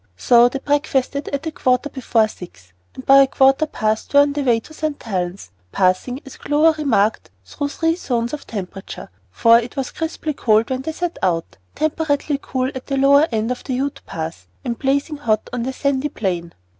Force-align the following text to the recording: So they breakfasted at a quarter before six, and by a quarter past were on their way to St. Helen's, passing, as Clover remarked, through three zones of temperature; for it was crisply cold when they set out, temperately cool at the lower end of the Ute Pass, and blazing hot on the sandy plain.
So 0.17 0.49
they 0.49 0.57
breakfasted 0.57 1.27
at 1.27 1.45
a 1.45 1.51
quarter 1.51 1.87
before 1.87 2.27
six, 2.27 2.73
and 2.95 3.05
by 3.05 3.17
a 3.17 3.27
quarter 3.27 3.67
past 3.67 4.15
were 4.15 4.21
on 4.21 4.33
their 4.33 4.43
way 4.45 4.59
to 4.61 4.73
St. 4.73 5.03
Helen's, 5.03 5.51
passing, 5.71 6.21
as 6.25 6.37
Clover 6.37 6.75
remarked, 6.81 7.29
through 7.45 7.67
three 7.69 7.95
zones 7.95 8.33
of 8.33 8.47
temperature; 8.47 9.11
for 9.29 9.59
it 9.59 9.75
was 9.77 9.91
crisply 9.91 10.33
cold 10.33 10.71
when 10.71 10.81
they 10.81 10.91
set 10.93 11.19
out, 11.21 11.55
temperately 11.75 12.39
cool 12.41 12.71
at 12.73 12.87
the 12.87 12.97
lower 12.97 13.27
end 13.31 13.51
of 13.51 13.63
the 13.63 13.75
Ute 13.75 14.01
Pass, 14.07 14.47
and 14.65 14.79
blazing 14.79 15.17
hot 15.17 15.47
on 15.53 15.61
the 15.61 15.71
sandy 15.71 16.09
plain. 16.09 16.55